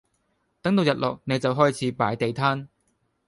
[0.63, 2.67] 等到日落你就開始擺地攤